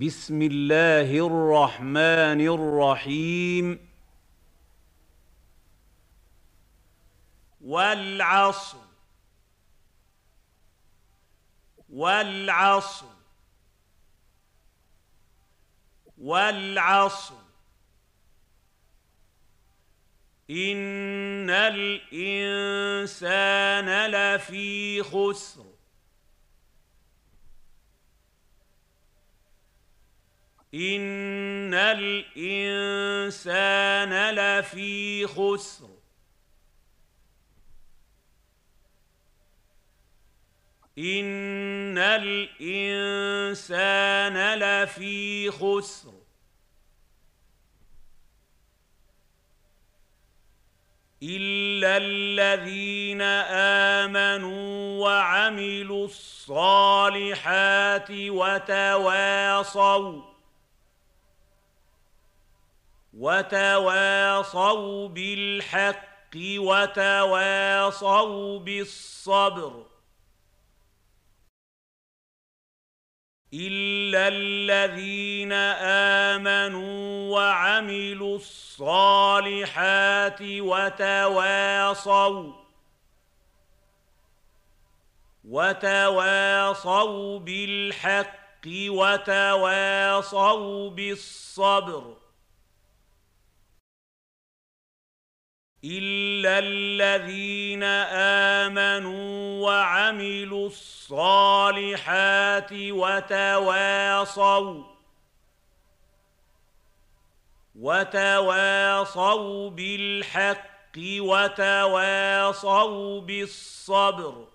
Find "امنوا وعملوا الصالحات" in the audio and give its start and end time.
54.02-56.50, 98.62-102.70